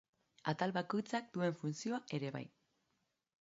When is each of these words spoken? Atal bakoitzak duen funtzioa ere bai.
Atal 0.53 0.71
bakoitzak 0.77 1.29
duen 1.35 1.53
funtzioa 1.59 2.01
ere 2.21 2.33
bai. 2.39 2.43